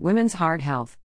Women's 0.00 0.34
heart 0.34 0.62
health. 0.62 0.96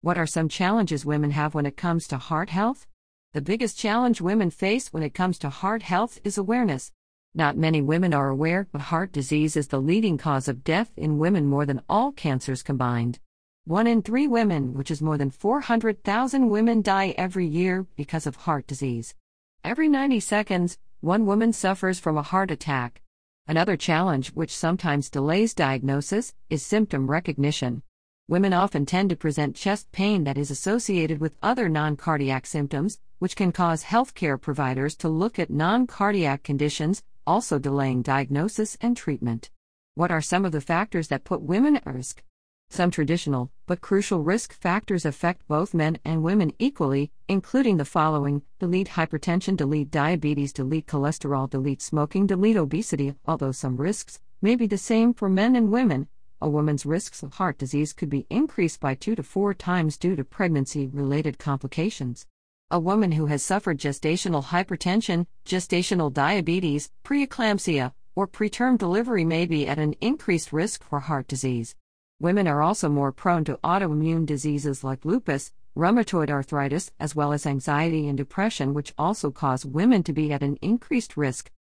What 0.00 0.16
are 0.16 0.28
some 0.28 0.48
challenges 0.48 1.04
women 1.04 1.32
have 1.32 1.56
when 1.56 1.66
it 1.66 1.76
comes 1.76 2.06
to 2.06 2.16
heart 2.16 2.50
health? 2.50 2.86
The 3.32 3.40
biggest 3.40 3.76
challenge 3.76 4.20
women 4.20 4.50
face 4.50 4.92
when 4.92 5.02
it 5.02 5.12
comes 5.12 5.40
to 5.40 5.50
heart 5.50 5.82
health 5.82 6.20
is 6.22 6.38
awareness. 6.38 6.92
Not 7.34 7.56
many 7.56 7.82
women 7.82 8.14
are 8.14 8.28
aware, 8.28 8.68
but 8.70 8.82
heart 8.82 9.10
disease 9.10 9.56
is 9.56 9.66
the 9.66 9.80
leading 9.80 10.18
cause 10.18 10.46
of 10.46 10.62
death 10.62 10.92
in 10.96 11.18
women 11.18 11.46
more 11.46 11.66
than 11.66 11.82
all 11.88 12.12
cancers 12.12 12.62
combined. 12.62 13.18
One 13.64 13.88
in 13.88 14.02
three 14.02 14.28
women, 14.28 14.74
which 14.74 14.92
is 14.92 15.02
more 15.02 15.18
than 15.18 15.32
400,000 15.32 16.48
women, 16.48 16.80
die 16.80 17.12
every 17.18 17.48
year 17.48 17.88
because 17.96 18.28
of 18.28 18.36
heart 18.36 18.68
disease. 18.68 19.16
Every 19.64 19.88
90 19.88 20.20
seconds, 20.20 20.78
one 21.00 21.26
woman 21.26 21.52
suffers 21.52 21.98
from 21.98 22.16
a 22.16 22.22
heart 22.22 22.52
attack. 22.52 23.02
Another 23.50 23.78
challenge, 23.78 24.28
which 24.34 24.54
sometimes 24.54 25.08
delays 25.08 25.54
diagnosis, 25.54 26.34
is 26.50 26.62
symptom 26.62 27.10
recognition. 27.10 27.82
Women 28.28 28.52
often 28.52 28.84
tend 28.84 29.08
to 29.08 29.16
present 29.16 29.56
chest 29.56 29.90
pain 29.90 30.24
that 30.24 30.36
is 30.36 30.50
associated 30.50 31.18
with 31.18 31.34
other 31.42 31.66
non 31.66 31.96
cardiac 31.96 32.44
symptoms, 32.44 33.00
which 33.20 33.36
can 33.36 33.50
cause 33.52 33.84
healthcare 33.84 34.38
providers 34.38 34.94
to 34.96 35.08
look 35.08 35.38
at 35.38 35.48
non 35.48 35.86
cardiac 35.86 36.42
conditions, 36.42 37.02
also 37.26 37.58
delaying 37.58 38.02
diagnosis 38.02 38.76
and 38.82 38.98
treatment. 38.98 39.48
What 39.94 40.10
are 40.10 40.20
some 40.20 40.44
of 40.44 40.52
the 40.52 40.60
factors 40.60 41.08
that 41.08 41.24
put 41.24 41.40
women 41.40 41.76
at 41.76 41.86
risk? 41.86 42.22
Some 42.70 42.90
traditional, 42.90 43.50
but 43.66 43.80
crucial 43.80 44.22
risk 44.22 44.52
factors 44.52 45.04
affect 45.04 45.48
both 45.48 45.74
men 45.74 45.98
and 46.04 46.22
women 46.22 46.52
equally, 46.58 47.10
including 47.26 47.76
the 47.76 47.84
following 47.84 48.42
delete 48.60 48.90
hypertension, 48.90 49.56
delete 49.56 49.90
diabetes, 49.90 50.52
delete 50.52 50.86
cholesterol, 50.86 51.50
delete 51.50 51.82
smoking, 51.82 52.26
delete 52.26 52.56
obesity. 52.56 53.14
Although 53.26 53.52
some 53.52 53.78
risks 53.78 54.20
may 54.42 54.54
be 54.54 54.66
the 54.66 54.78
same 54.78 55.12
for 55.12 55.28
men 55.28 55.56
and 55.56 55.72
women, 55.72 56.08
a 56.40 56.48
woman's 56.48 56.86
risks 56.86 57.22
of 57.22 57.34
heart 57.34 57.58
disease 57.58 57.92
could 57.92 58.10
be 58.10 58.26
increased 58.30 58.78
by 58.78 58.94
two 58.94 59.16
to 59.16 59.22
four 59.22 59.54
times 59.54 59.96
due 59.96 60.14
to 60.14 60.22
pregnancy 60.22 60.86
related 60.86 61.38
complications. 61.38 62.26
A 62.70 62.78
woman 62.78 63.12
who 63.12 63.26
has 63.26 63.42
suffered 63.42 63.78
gestational 63.78 64.44
hypertension, 64.44 65.26
gestational 65.44 66.12
diabetes, 66.12 66.90
preeclampsia, 67.02 67.92
or 68.14 68.28
preterm 68.28 68.78
delivery 68.78 69.24
may 69.24 69.46
be 69.46 69.66
at 69.66 69.78
an 69.78 69.94
increased 70.00 70.52
risk 70.52 70.84
for 70.84 71.00
heart 71.00 71.26
disease. 71.26 71.74
Women 72.20 72.48
are 72.48 72.62
also 72.62 72.88
more 72.88 73.12
prone 73.12 73.44
to 73.44 73.60
autoimmune 73.62 74.26
diseases 74.26 74.82
like 74.82 75.04
lupus, 75.04 75.52
rheumatoid 75.76 76.30
arthritis, 76.30 76.90
as 76.98 77.14
well 77.14 77.32
as 77.32 77.46
anxiety 77.46 78.08
and 78.08 78.18
depression, 78.18 78.74
which 78.74 78.92
also 78.98 79.30
cause 79.30 79.64
women 79.64 80.02
to 80.02 80.12
be 80.12 80.32
at 80.32 80.42
an 80.42 80.58
increased 80.60 81.16
risk. 81.16 81.52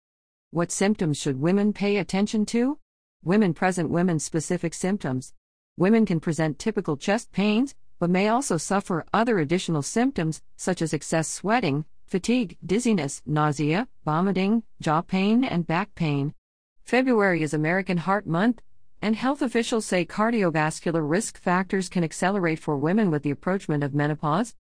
What 0.53 0.73
symptoms 0.73 1.19
should 1.19 1.43
women 1.43 1.75
pay 1.75 1.99
attention 1.99 2.47
to? 2.47 2.79
Women 3.23 3.53
present 3.53 3.91
women 3.91 4.19
specific 4.19 4.73
symptoms. 4.73 5.35
Women 5.77 6.07
can 6.07 6.21
present 6.21 6.59
typical 6.59 6.97
chest 6.97 7.33
pains, 7.33 7.75
but 7.99 8.09
may 8.09 8.29
also 8.29 8.57
suffer 8.57 9.05
other 9.13 9.39
additional 9.39 9.83
symptoms, 9.83 10.41
such 10.57 10.81
as 10.81 10.95
excess 10.95 11.29
sweating, 11.29 11.85
fatigue, 12.07 12.57
dizziness, 12.65 13.21
nausea, 13.27 13.89
vomiting, 14.07 14.63
jaw 14.81 15.03
pain, 15.03 15.45
and 15.45 15.67
back 15.67 15.95
pain. 15.95 16.33
February 16.83 17.43
is 17.43 17.53
American 17.53 17.99
Heart 17.99 18.27
Month, 18.27 18.63
and 19.01 19.17
health 19.17 19.43
officials 19.43 19.87
say 19.87 20.05
cardiovascular 20.05 21.09
risk 21.09 21.39
factors 21.39 21.89
can 21.89 22.05
accelerate 22.05 22.59
for 22.59 22.77
women 22.77 23.11
with 23.11 23.23
the 23.23 23.31
approachment 23.31 23.85
of 23.85 23.95
menopause, 23.95 24.55